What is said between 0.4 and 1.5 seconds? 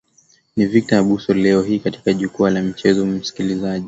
ni victor abuso